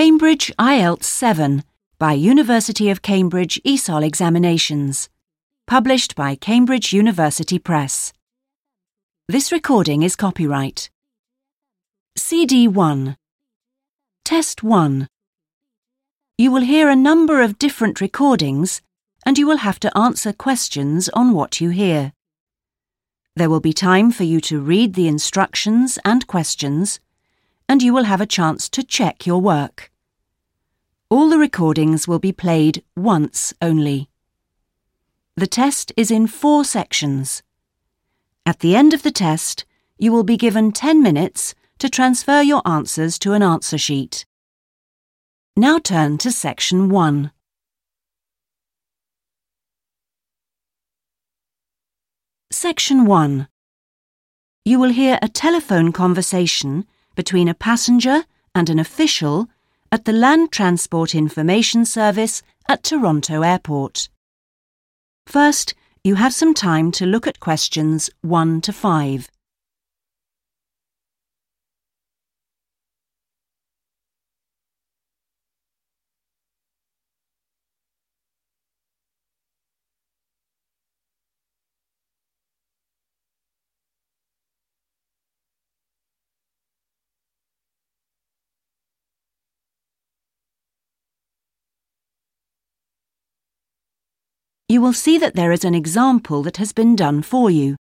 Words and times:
Cambridge 0.00 0.50
IELTS 0.58 1.04
7 1.04 1.62
by 1.98 2.14
University 2.14 2.88
of 2.88 3.02
Cambridge 3.02 3.60
ESOL 3.66 4.02
Examinations. 4.02 5.10
Published 5.66 6.14
by 6.14 6.36
Cambridge 6.36 6.94
University 6.94 7.58
Press. 7.58 8.14
This 9.28 9.52
recording 9.52 10.02
is 10.02 10.16
copyright. 10.16 10.88
CD 12.16 12.66
1 12.66 13.18
Test 14.24 14.62
1 14.62 15.06
You 16.38 16.50
will 16.50 16.62
hear 16.62 16.88
a 16.88 16.96
number 16.96 17.42
of 17.42 17.58
different 17.58 18.00
recordings 18.00 18.80
and 19.26 19.36
you 19.36 19.46
will 19.46 19.58
have 19.58 19.78
to 19.80 19.94
answer 19.94 20.32
questions 20.32 21.10
on 21.10 21.34
what 21.34 21.60
you 21.60 21.68
hear. 21.68 22.14
There 23.36 23.50
will 23.50 23.60
be 23.60 23.74
time 23.74 24.12
for 24.12 24.24
you 24.24 24.40
to 24.48 24.62
read 24.62 24.94
the 24.94 25.08
instructions 25.08 25.98
and 26.06 26.26
questions 26.26 27.00
and 27.68 27.82
you 27.82 27.92
will 27.92 28.04
have 28.04 28.22
a 28.22 28.26
chance 28.26 28.68
to 28.70 28.82
check 28.82 29.26
your 29.26 29.42
work. 29.42 29.89
All 31.12 31.28
the 31.28 31.38
recordings 31.38 32.06
will 32.06 32.20
be 32.20 32.30
played 32.30 32.84
once 32.96 33.52
only. 33.60 34.08
The 35.34 35.48
test 35.48 35.92
is 35.96 36.08
in 36.08 36.28
four 36.28 36.64
sections. 36.64 37.42
At 38.46 38.60
the 38.60 38.76
end 38.76 38.94
of 38.94 39.02
the 39.02 39.10
test, 39.10 39.64
you 39.98 40.12
will 40.12 40.22
be 40.22 40.36
given 40.36 40.70
10 40.70 41.02
minutes 41.02 41.52
to 41.78 41.90
transfer 41.90 42.42
your 42.42 42.62
answers 42.64 43.18
to 43.18 43.32
an 43.32 43.42
answer 43.42 43.76
sheet. 43.76 44.24
Now 45.56 45.80
turn 45.80 46.16
to 46.18 46.30
section 46.30 46.88
1. 46.88 47.32
Section 52.52 53.04
1. 53.04 53.48
You 54.64 54.78
will 54.78 54.90
hear 54.90 55.18
a 55.20 55.28
telephone 55.28 55.90
conversation 55.90 56.86
between 57.16 57.48
a 57.48 57.54
passenger 57.54 58.26
and 58.54 58.70
an 58.70 58.78
official 58.78 59.48
at 59.92 60.04
the 60.04 60.12
Land 60.12 60.52
Transport 60.52 61.16
Information 61.16 61.84
Service 61.84 62.42
at 62.68 62.84
Toronto 62.84 63.42
Airport. 63.42 64.08
First, 65.26 65.74
you 66.04 66.14
have 66.14 66.32
some 66.32 66.54
time 66.54 66.92
to 66.92 67.06
look 67.06 67.26
at 67.26 67.40
questions 67.40 68.08
1 68.22 68.60
to 68.60 68.72
5. 68.72 69.28
You 94.70 94.80
will 94.80 94.92
see 94.92 95.18
that 95.18 95.34
there 95.34 95.50
is 95.50 95.64
an 95.64 95.74
example 95.74 96.44
that 96.44 96.58
has 96.58 96.72
been 96.72 96.94
done 96.94 97.22
for 97.22 97.50
you. 97.50 97.74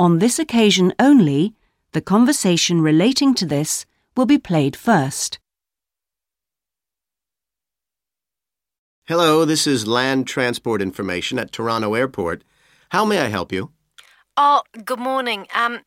On 0.00 0.20
this 0.20 0.38
occasion 0.38 0.94
only, 0.98 1.54
the 1.92 2.00
conversation 2.00 2.80
relating 2.80 3.34
to 3.34 3.44
this 3.44 3.84
will 4.16 4.24
be 4.24 4.38
played 4.38 4.74
first. 4.74 5.38
Hello, 9.04 9.44
this 9.44 9.66
is 9.66 9.86
Land 9.86 10.26
Transport 10.26 10.80
Information 10.80 11.38
at 11.38 11.52
Toronto 11.52 11.92
Airport. 11.92 12.42
How 12.88 13.04
may 13.04 13.18
I 13.18 13.28
help 13.28 13.52
you? 13.52 13.70
Oh, 14.34 14.62
good 14.86 14.98
morning. 14.98 15.46
Um, 15.54 15.80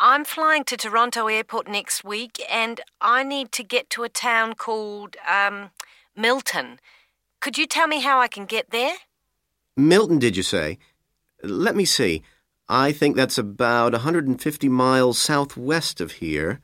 I'm 0.00 0.24
flying 0.24 0.64
to 0.64 0.76
Toronto 0.76 1.28
Airport 1.28 1.68
next 1.68 2.02
week 2.02 2.42
and 2.50 2.80
I 3.00 3.22
need 3.22 3.52
to 3.52 3.62
get 3.62 3.88
to 3.90 4.02
a 4.02 4.08
town 4.08 4.54
called, 4.54 5.16
um, 5.28 5.70
Milton. 6.16 6.80
Could 7.40 7.56
you 7.56 7.68
tell 7.68 7.86
me 7.86 8.00
how 8.00 8.18
I 8.18 8.26
can 8.26 8.46
get 8.46 8.70
there? 8.70 8.94
Milton, 9.76 10.18
did 10.18 10.36
you 10.36 10.42
say? 10.42 10.78
Let 11.42 11.74
me 11.74 11.84
see. 11.84 12.22
I 12.68 12.92
think 12.92 13.16
that's 13.16 13.38
about 13.38 13.92
150 13.92 14.68
miles 14.68 15.18
southwest 15.18 16.00
of 16.00 16.12
here. 16.12 16.60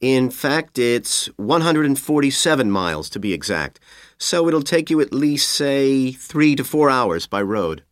In 0.00 0.30
fact, 0.30 0.78
it's 0.78 1.26
147 1.36 2.70
miles 2.70 3.08
to 3.10 3.18
be 3.18 3.32
exact. 3.32 3.80
So 4.18 4.46
it'll 4.46 4.62
take 4.62 4.90
you 4.90 5.00
at 5.00 5.14
least, 5.14 5.50
say, 5.50 6.12
three 6.12 6.54
to 6.56 6.64
four 6.64 6.90
hours 6.90 7.26
by 7.26 7.40
road. 7.40 7.82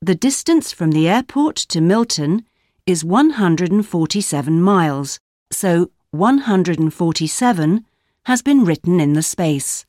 The 0.00 0.14
distance 0.14 0.72
from 0.72 0.92
the 0.92 1.08
airport 1.08 1.56
to 1.56 1.80
Milton 1.80 2.44
is 2.86 3.04
147 3.04 4.60
miles, 4.60 5.18
so 5.50 5.90
147 6.10 7.84
has 8.24 8.42
been 8.42 8.64
written 8.64 9.00
in 9.00 9.12
the 9.12 9.22
space. 9.22 9.86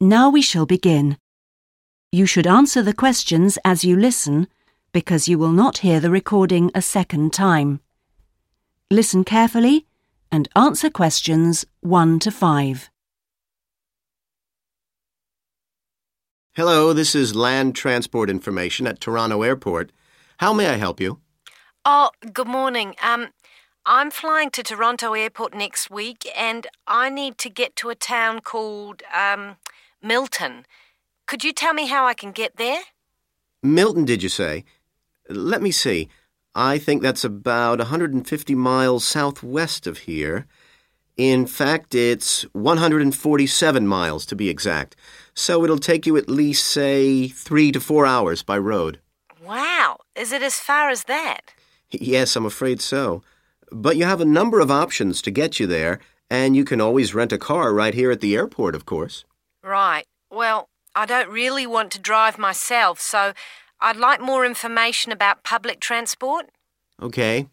Now 0.00 0.28
we 0.28 0.42
shall 0.42 0.66
begin. 0.66 1.18
You 2.10 2.26
should 2.26 2.46
answer 2.46 2.82
the 2.82 2.92
questions 2.92 3.58
as 3.64 3.84
you 3.84 3.96
listen 3.96 4.48
because 4.92 5.28
you 5.28 5.38
will 5.38 5.52
not 5.52 5.78
hear 5.78 6.00
the 6.00 6.10
recording 6.10 6.70
a 6.74 6.82
second 6.82 7.32
time. 7.32 7.80
Listen 8.90 9.24
carefully 9.24 9.86
and 10.30 10.48
answer 10.56 10.90
questions 10.90 11.64
1 11.80 12.18
to 12.20 12.30
5. 12.30 12.90
Hello, 16.54 16.92
this 16.92 17.14
is 17.14 17.34
Land 17.34 17.74
Transport 17.74 18.30
Information 18.30 18.86
at 18.86 19.00
Toronto 19.00 19.42
Airport. 19.42 19.90
How 20.38 20.52
may 20.52 20.68
I 20.68 20.74
help 20.74 21.00
you? 21.00 21.20
Oh, 21.84 22.10
good 22.32 22.48
morning. 22.48 22.94
Um, 23.02 23.28
I'm 23.86 24.10
flying 24.10 24.50
to 24.50 24.62
Toronto 24.62 25.14
Airport 25.14 25.54
next 25.54 25.90
week 25.90 26.26
and 26.36 26.66
I 26.86 27.10
need 27.10 27.38
to 27.38 27.50
get 27.50 27.76
to 27.76 27.90
a 27.90 27.94
town 27.94 28.40
called, 28.40 29.02
um, 29.12 29.56
Milton. 30.04 30.66
Could 31.26 31.44
you 31.44 31.52
tell 31.52 31.72
me 31.72 31.86
how 31.86 32.04
I 32.04 32.12
can 32.12 32.30
get 32.30 32.56
there? 32.56 32.80
Milton, 33.62 34.04
did 34.04 34.22
you 34.22 34.28
say? 34.28 34.64
Let 35.30 35.62
me 35.62 35.70
see. 35.70 36.10
I 36.54 36.76
think 36.78 37.02
that's 37.02 37.24
about 37.24 37.78
150 37.78 38.54
miles 38.54 39.04
southwest 39.04 39.86
of 39.86 39.98
here. 39.98 40.46
In 41.16 41.46
fact, 41.46 41.94
it's 41.94 42.42
147 42.52 43.86
miles 43.86 44.26
to 44.26 44.36
be 44.36 44.50
exact. 44.50 44.94
So 45.32 45.64
it'll 45.64 45.78
take 45.78 46.06
you 46.06 46.18
at 46.18 46.28
least, 46.28 46.66
say, 46.66 47.28
three 47.28 47.72
to 47.72 47.80
four 47.80 48.04
hours 48.04 48.42
by 48.42 48.58
road. 48.58 49.00
Wow, 49.42 49.96
is 50.14 50.32
it 50.32 50.42
as 50.42 50.60
far 50.60 50.90
as 50.90 51.04
that? 51.04 51.54
Yes, 51.90 52.36
I'm 52.36 52.46
afraid 52.46 52.82
so. 52.82 53.22
But 53.72 53.96
you 53.96 54.04
have 54.04 54.20
a 54.20 54.26
number 54.26 54.60
of 54.60 54.70
options 54.70 55.22
to 55.22 55.30
get 55.30 55.58
you 55.58 55.66
there, 55.66 55.98
and 56.28 56.54
you 56.54 56.64
can 56.64 56.80
always 56.80 57.14
rent 57.14 57.32
a 57.32 57.38
car 57.38 57.72
right 57.72 57.94
here 57.94 58.10
at 58.10 58.20
the 58.20 58.36
airport, 58.36 58.74
of 58.74 58.84
course. 58.84 59.24
Right. 59.64 60.04
Well, 60.30 60.68
I 60.94 61.06
don't 61.06 61.30
really 61.30 61.66
want 61.66 61.90
to 61.92 61.98
drive 61.98 62.38
myself, 62.38 63.00
so 63.00 63.32
I'd 63.80 63.96
like 63.96 64.20
more 64.20 64.44
information 64.44 65.10
about 65.10 65.42
public 65.42 65.80
transport. 65.80 66.50
Okay. 67.00 67.48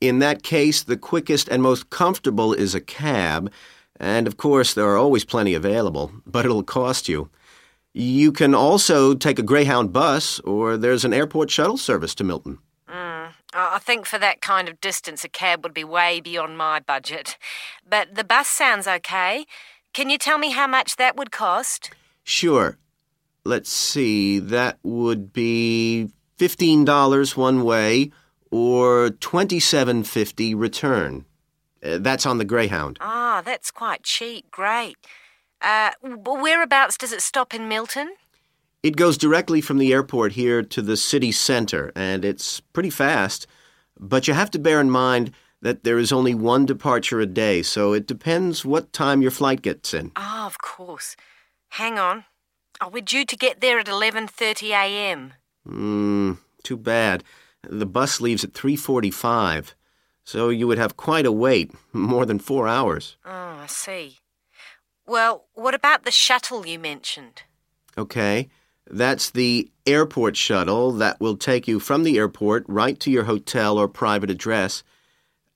In 0.00 0.18
that 0.20 0.42
case, 0.42 0.82
the 0.82 0.96
quickest 0.96 1.48
and 1.48 1.62
most 1.62 1.90
comfortable 1.90 2.54
is 2.54 2.74
a 2.74 2.80
cab, 2.80 3.52
and 4.00 4.26
of 4.26 4.38
course, 4.38 4.72
there 4.72 4.86
are 4.86 4.96
always 4.96 5.24
plenty 5.24 5.54
available, 5.54 6.10
but 6.26 6.46
it'll 6.46 6.62
cost 6.62 7.08
you. 7.08 7.28
You 7.92 8.32
can 8.32 8.54
also 8.54 9.14
take 9.14 9.38
a 9.38 9.42
Greyhound 9.42 9.92
bus, 9.92 10.40
or 10.40 10.76
there's 10.76 11.04
an 11.04 11.12
airport 11.12 11.50
shuttle 11.50 11.76
service 11.76 12.14
to 12.16 12.24
Milton. 12.24 12.58
Mm, 12.88 13.32
I 13.52 13.78
think 13.78 14.06
for 14.06 14.18
that 14.18 14.40
kind 14.40 14.68
of 14.68 14.80
distance, 14.80 15.22
a 15.22 15.28
cab 15.28 15.62
would 15.62 15.74
be 15.74 15.84
way 15.84 16.20
beyond 16.20 16.58
my 16.58 16.80
budget. 16.80 17.36
But 17.88 18.14
the 18.14 18.24
bus 18.24 18.48
sounds 18.48 18.88
okay. 18.88 19.44
Can 19.94 20.10
you 20.10 20.18
tell 20.18 20.38
me 20.38 20.50
how 20.50 20.66
much 20.66 20.96
that 20.96 21.16
would 21.16 21.30
cost? 21.30 21.92
Sure. 22.24 22.78
Let's 23.44 23.70
see, 23.70 24.40
that 24.40 24.78
would 24.82 25.32
be 25.32 26.10
$15 26.38 27.36
one 27.36 27.62
way 27.62 28.10
or 28.50 29.10
$27.50 29.10 30.54
return. 30.56 31.24
Uh, 31.80 31.98
that's 31.98 32.26
on 32.26 32.38
the 32.38 32.44
Greyhound. 32.44 32.98
Ah, 33.00 33.40
that's 33.44 33.70
quite 33.70 34.02
cheap. 34.02 34.50
Great. 34.50 34.96
Uh, 35.62 35.92
whereabouts 36.02 36.96
does 36.96 37.12
it 37.12 37.20
stop 37.22 37.54
in 37.54 37.68
Milton? 37.68 38.16
It 38.82 38.96
goes 38.96 39.16
directly 39.16 39.60
from 39.60 39.78
the 39.78 39.92
airport 39.92 40.32
here 40.32 40.62
to 40.62 40.82
the 40.82 40.96
city 40.96 41.30
center, 41.30 41.92
and 41.94 42.24
it's 42.24 42.58
pretty 42.58 42.90
fast. 42.90 43.46
But 43.98 44.26
you 44.26 44.34
have 44.34 44.50
to 44.52 44.58
bear 44.58 44.80
in 44.80 44.90
mind 44.90 45.30
that 45.64 45.82
there 45.82 45.98
is 45.98 46.12
only 46.12 46.34
one 46.34 46.66
departure 46.66 47.20
a 47.20 47.26
day, 47.26 47.62
so 47.62 47.94
it 47.94 48.06
depends 48.06 48.66
what 48.66 48.92
time 48.92 49.22
your 49.22 49.30
flight 49.30 49.62
gets 49.62 49.94
in. 49.94 50.12
Ah, 50.14 50.44
oh, 50.44 50.46
of 50.46 50.58
course. 50.58 51.16
Hang 51.70 51.98
on. 51.98 52.26
Oh, 52.82 52.88
we're 52.88 53.00
due 53.00 53.24
to 53.24 53.34
get 53.34 53.62
there 53.62 53.78
at 53.78 53.86
11:30 53.86 54.72
a.m. 54.72 55.32
Hmm, 55.66 56.32
too 56.62 56.76
bad. 56.76 57.24
The 57.62 57.86
bus 57.86 58.20
leaves 58.20 58.44
at 58.44 58.52
3:45. 58.52 59.74
So 60.22 60.50
you 60.50 60.66
would 60.66 60.78
have 60.78 60.98
quite 60.98 61.24
a 61.24 61.32
wait, 61.32 61.72
more 61.94 62.26
than 62.26 62.38
4 62.38 62.68
hours. 62.68 63.16
Oh, 63.24 63.62
I 63.62 63.66
see. 63.66 64.18
Well, 65.06 65.46
what 65.54 65.74
about 65.74 66.04
the 66.04 66.10
shuttle 66.10 66.66
you 66.66 66.78
mentioned? 66.78 67.42
Okay. 67.96 68.48
That's 68.90 69.30
the 69.30 69.70
airport 69.86 70.36
shuttle 70.36 70.92
that 70.92 71.20
will 71.20 71.38
take 71.38 71.66
you 71.66 71.80
from 71.80 72.02
the 72.02 72.18
airport 72.18 72.66
right 72.68 73.00
to 73.00 73.10
your 73.10 73.24
hotel 73.24 73.78
or 73.78 73.88
private 73.88 74.30
address. 74.30 74.82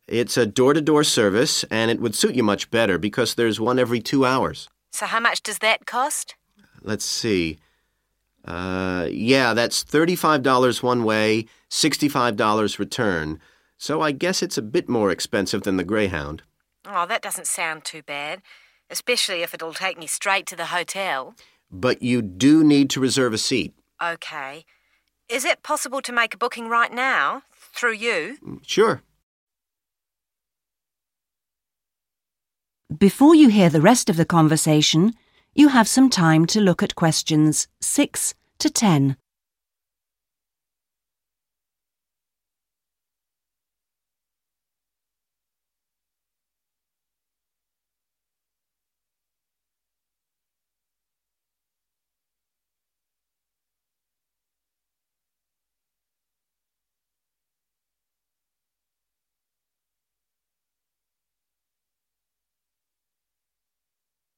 It's 0.09 0.37
a 0.37 0.47
door 0.47 0.73
to 0.73 0.81
door 0.81 1.05
service, 1.05 1.65
and 1.71 1.91
it 1.91 2.01
would 2.01 2.15
suit 2.15 2.35
you 2.35 2.43
much 2.43 2.71
better 2.71 2.99
because 2.99 3.35
there's 3.35 3.61
one 3.61 3.79
every 3.79 4.01
two 4.01 4.25
hours. 4.25 4.69
So, 4.91 5.07
how 5.07 5.21
much 5.21 5.43
does 5.43 5.59
that 5.59 5.87
cost? 5.87 6.35
Let's 6.83 7.05
see. 7.05 7.59
Uh, 8.45 9.07
yeah, 9.11 9.53
that's 9.53 9.85
$35 9.85 10.83
one 10.83 11.05
way, 11.05 11.45
$65 11.71 12.79
return. 12.79 13.39
So 13.77 14.01
I 14.01 14.13
guess 14.13 14.43
it's 14.43 14.59
a 14.59 14.63
bit 14.63 14.89
more 14.89 15.11
expensive 15.11 15.63
than 15.63 15.77
the 15.77 15.85
Greyhound. 15.85 16.43
Oh, 16.87 17.07
that 17.07 17.23
doesn't 17.23 17.47
sound 17.47 17.85
too 17.85 18.03
bad, 18.03 18.41
especially 18.91 19.43
if 19.43 19.53
it'll 19.53 19.75
take 19.75 19.99
me 19.99 20.07
straight 20.07 20.47
to 20.47 20.57
the 20.57 20.67
hotel. 20.67 21.35
But 21.71 22.03
you 22.03 22.23
do 22.23 22.65
need 22.65 22.89
to 22.91 23.01
reserve 23.01 23.35
a 23.35 23.39
seat. 23.39 23.75
Okay. 24.03 24.65
Is 25.29 25.45
it 25.45 25.63
possible 25.63 26.01
to 26.01 26.13
make 26.13 26.33
a 26.33 26.39
booking 26.39 26.69
right 26.69 26.93
now? 26.93 27.43
Through 27.53 27.95
you? 27.95 28.39
Sure. 28.67 29.03
Before 32.99 33.33
you 33.33 33.49
hear 33.49 33.71
the 33.71 33.81
rest 33.81 34.11
of 34.11 34.17
the 34.17 34.25
conversation, 34.25 35.15
you 35.55 35.69
have 35.69 35.87
some 35.87 36.11
time 36.11 36.47
to 36.47 36.61
look 36.61 36.83
at 36.83 36.97
questions 36.97 37.69
6 37.81 38.35
to 38.59 38.71
10. 38.71 39.17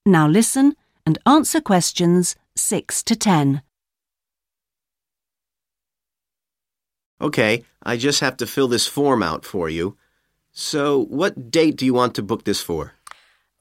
Now 0.06 0.26
listen 0.26 0.76
and 1.04 1.18
answer 1.26 1.60
questions 1.60 2.36
6 2.56 3.02
to 3.02 3.16
10. 3.16 3.62
Okay, 7.20 7.64
I 7.82 7.96
just 7.98 8.20
have 8.20 8.36
to 8.38 8.46
fill 8.46 8.68
this 8.68 8.86
form 8.86 9.22
out 9.22 9.44
for 9.44 9.68
you. 9.68 9.96
So, 10.52 11.04
what 11.04 11.50
date 11.50 11.76
do 11.76 11.84
you 11.84 11.92
want 11.92 12.14
to 12.14 12.22
book 12.22 12.44
this 12.44 12.62
for? 12.62 12.94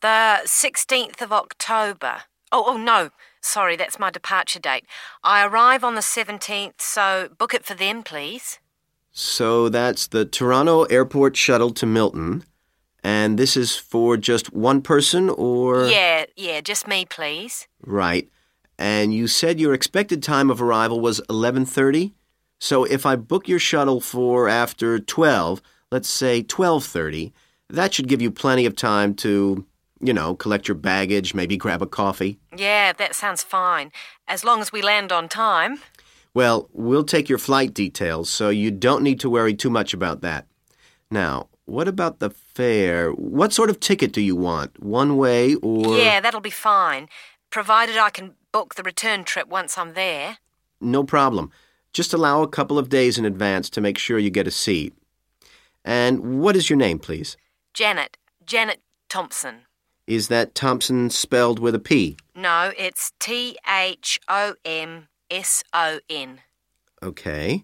The 0.01 0.39
16th 0.45 1.21
of 1.21 1.33
October. 1.33 2.23
Oh, 2.51 2.63
oh 2.67 2.77
no. 2.77 3.09
Sorry, 3.41 3.75
that's 3.75 3.99
my 3.99 4.09
departure 4.09 4.59
date. 4.59 4.85
I 5.23 5.45
arrive 5.45 5.83
on 5.83 5.95
the 5.95 6.01
17th, 6.01 6.79
so 6.79 7.29
book 7.37 7.53
it 7.53 7.65
for 7.65 7.73
them, 7.73 8.01
please. 8.01 8.59
So, 9.11 9.67
that's 9.67 10.07
the 10.07 10.25
Toronto 10.25 10.83
Airport 10.83 11.35
shuttle 11.35 11.71
to 11.71 11.85
Milton. 11.85 12.45
And 13.03 13.39
this 13.39 13.55
is 13.55 13.75
for 13.77 14.17
just 14.17 14.53
one 14.53 14.81
person 14.81 15.29
or 15.29 15.85
Yeah, 15.87 16.25
yeah, 16.35 16.61
just 16.61 16.87
me, 16.87 17.05
please. 17.05 17.67
Right. 17.81 18.29
And 18.77 19.13
you 19.13 19.27
said 19.27 19.59
your 19.59 19.73
expected 19.73 20.21
time 20.23 20.49
of 20.49 20.61
arrival 20.61 20.99
was 20.99 21.21
11:30? 21.29 22.13
So 22.59 22.83
if 22.83 23.05
I 23.05 23.15
book 23.15 23.47
your 23.47 23.59
shuttle 23.59 24.01
for 24.01 24.49
after 24.49 24.99
12, 24.99 25.61
let's 25.91 26.09
say 26.09 26.43
12:30, 26.43 27.31
that 27.69 27.93
should 27.93 28.07
give 28.07 28.21
you 28.21 28.31
plenty 28.31 28.65
of 28.65 28.75
time 28.75 29.13
to, 29.15 29.65
you 30.01 30.13
know, 30.13 30.35
collect 30.35 30.67
your 30.67 30.75
baggage, 30.75 31.33
maybe 31.33 31.55
grab 31.55 31.81
a 31.81 31.87
coffee. 31.87 32.39
Yeah, 32.55 32.93
that 32.93 33.15
sounds 33.15 33.43
fine. 33.43 33.91
As 34.27 34.43
long 34.43 34.59
as 34.59 34.71
we 34.71 34.81
land 34.81 35.11
on 35.11 35.29
time. 35.29 35.79
Well, 36.33 36.69
we'll 36.73 37.05
take 37.05 37.27
your 37.29 37.39
flight 37.39 37.73
details, 37.73 38.29
so 38.29 38.49
you 38.49 38.71
don't 38.71 39.03
need 39.03 39.19
to 39.21 39.29
worry 39.29 39.55
too 39.55 39.69
much 39.69 39.93
about 39.93 40.21
that. 40.21 40.45
Now, 41.09 41.47
what 41.69 41.87
about 41.87 42.19
the 42.19 42.29
fare? 42.29 43.11
What 43.11 43.53
sort 43.53 43.69
of 43.69 43.79
ticket 43.79 44.11
do 44.11 44.21
you 44.21 44.35
want? 44.35 44.81
One 44.81 45.17
way 45.17 45.55
or 45.55 45.97
Yeah, 45.97 46.19
that'll 46.19 46.41
be 46.41 46.49
fine. 46.49 47.07
Provided 47.49 47.97
I 47.97 48.09
can 48.09 48.35
book 48.51 48.75
the 48.75 48.83
return 48.83 49.23
trip 49.23 49.47
once 49.47 49.77
I'm 49.77 49.93
there. 49.93 50.37
No 50.81 51.03
problem. 51.03 51.51
Just 51.93 52.13
allow 52.13 52.41
a 52.41 52.47
couple 52.47 52.77
of 52.77 52.89
days 52.89 53.17
in 53.17 53.25
advance 53.25 53.69
to 53.71 53.81
make 53.81 53.97
sure 53.97 54.19
you 54.19 54.29
get 54.29 54.47
a 54.47 54.51
seat. 54.51 54.93
And 55.83 56.41
what 56.41 56.55
is 56.55 56.69
your 56.69 56.77
name, 56.77 56.99
please? 56.99 57.37
Janet. 57.73 58.17
Janet 58.45 58.81
Thomson. 59.09 59.61
Is 60.07 60.27
that 60.27 60.55
Thompson 60.55 61.09
spelled 61.09 61.59
with 61.59 61.75
a 61.75 61.79
P? 61.79 62.17
No, 62.35 62.71
it's 62.77 63.11
T 63.19 63.57
H 63.67 64.19
O 64.27 64.55
M 64.65 65.07
S 65.29 65.63
O 65.73 65.99
N. 66.09 66.41
Okay. 67.03 67.63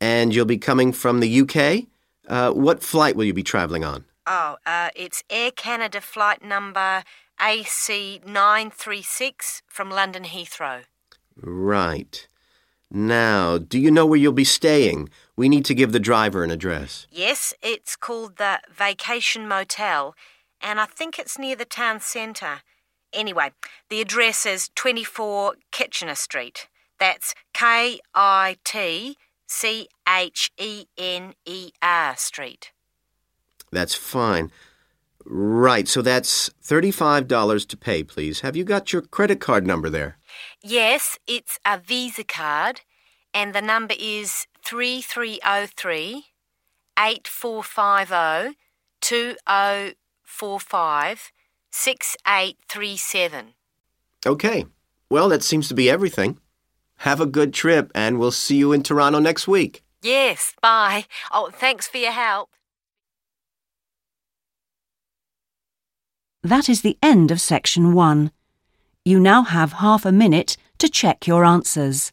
And 0.00 0.34
you'll 0.34 0.44
be 0.46 0.58
coming 0.58 0.92
from 0.92 1.20
the 1.20 1.40
UK? 1.40 1.86
Uh, 2.26 2.52
what 2.52 2.82
flight 2.82 3.16
will 3.16 3.24
you 3.24 3.34
be 3.34 3.42
traveling 3.42 3.84
on? 3.84 4.04
Oh, 4.26 4.56
uh, 4.66 4.90
it's 4.96 5.22
Air 5.30 5.52
Canada 5.52 6.00
flight 6.00 6.44
number 6.44 7.04
AC936 7.40 9.62
from 9.68 9.90
London 9.90 10.24
Heathrow. 10.24 10.82
Right. 11.36 12.26
Now, 12.90 13.58
do 13.58 13.78
you 13.78 13.90
know 13.90 14.06
where 14.06 14.18
you'll 14.18 14.32
be 14.32 14.44
staying? 14.44 15.10
We 15.36 15.48
need 15.48 15.64
to 15.66 15.74
give 15.74 15.92
the 15.92 16.00
driver 16.00 16.42
an 16.44 16.50
address. 16.50 17.06
Yes, 17.10 17.52
it's 17.62 17.96
called 17.96 18.36
the 18.36 18.60
Vacation 18.72 19.48
Motel, 19.48 20.14
and 20.60 20.80
I 20.80 20.86
think 20.86 21.18
it's 21.18 21.38
near 21.38 21.56
the 21.56 21.64
town 21.64 22.00
centre. 22.00 22.60
Anyway, 23.12 23.50
the 23.90 24.00
address 24.00 24.46
is 24.46 24.70
24 24.74 25.56
Kitchener 25.72 26.14
Street. 26.14 26.68
That's 26.98 27.34
K 27.52 28.00
I 28.14 28.56
T 28.64 29.16
C 29.46 29.88
H 30.08 30.50
E 30.58 30.86
N 30.98 31.34
E 31.44 31.70
R 31.82 32.16
Street. 32.16 32.72
That's 33.72 33.94
fine. 33.94 34.50
Right, 35.28 35.88
so 35.88 36.02
that's 36.02 36.50
$35 36.62 37.66
to 37.66 37.76
pay, 37.76 38.04
please. 38.04 38.42
Have 38.42 38.54
you 38.54 38.62
got 38.62 38.92
your 38.92 39.02
credit 39.02 39.40
card 39.40 39.66
number 39.66 39.90
there? 39.90 40.18
Yes, 40.62 41.18
it's 41.26 41.58
a 41.64 41.78
Visa 41.78 42.22
card, 42.22 42.82
and 43.34 43.52
the 43.52 43.60
number 43.60 43.96
is 43.98 44.46
3303 44.62 46.26
8450 46.98 48.56
2045 49.00 51.32
6837. 51.70 53.54
Okay. 54.24 54.64
Well, 55.10 55.28
that 55.28 55.42
seems 55.42 55.68
to 55.68 55.74
be 55.74 55.90
everything. 55.90 56.38
Have 56.98 57.20
a 57.20 57.26
good 57.26 57.52
trip, 57.52 57.90
and 57.94 58.18
we'll 58.18 58.30
see 58.30 58.56
you 58.56 58.72
in 58.72 58.82
Toronto 58.82 59.18
next 59.18 59.46
week. 59.46 59.82
Yes, 60.02 60.54
bye. 60.62 61.06
Oh, 61.32 61.50
thanks 61.52 61.86
for 61.86 61.98
your 61.98 62.12
help. 62.12 62.50
That 66.42 66.68
is 66.68 66.82
the 66.82 66.96
end 67.02 67.30
of 67.30 67.40
section 67.40 67.92
1. 67.92 68.30
You 69.04 69.18
now 69.18 69.42
have 69.42 69.74
half 69.74 70.04
a 70.04 70.12
minute 70.12 70.56
to 70.78 70.88
check 70.88 71.26
your 71.26 71.44
answers. 71.44 72.12